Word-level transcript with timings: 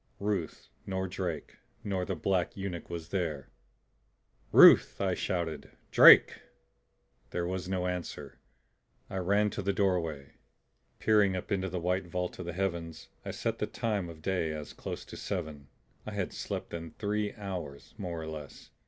Ruth 0.19 0.67
nor 0.87 1.07
Drake 1.07 1.57
nor 1.83 2.05
the 2.05 2.15
black 2.15 2.57
eunuch 2.57 2.89
was 2.89 3.09
there! 3.09 3.49
"Ruth!" 4.51 4.99
I 4.99 5.13
shouted. 5.13 5.69
"Drake!" 5.91 6.41
There 7.29 7.45
was 7.45 7.69
no 7.69 7.85
answer. 7.85 8.39
I 9.11 9.17
ran 9.17 9.51
to 9.51 9.61
the 9.61 9.71
doorway. 9.73 10.31
Peering 10.97 11.35
up 11.35 11.51
into 11.51 11.69
the 11.69 11.79
white 11.79 12.07
vault 12.07 12.39
of 12.39 12.47
the 12.47 12.53
heavens 12.53 13.09
I 13.23 13.29
set 13.29 13.59
the 13.59 13.67
time 13.67 14.09
of 14.09 14.23
day 14.23 14.51
as 14.53 14.73
close 14.73 15.05
to 15.05 15.15
seven; 15.15 15.67
I 16.07 16.13
had 16.15 16.33
slept 16.33 16.71
then 16.71 16.95
three 16.97 17.35
hours, 17.35 17.93
more 17.99 18.19
or 18.23 18.27
less. 18.27 18.71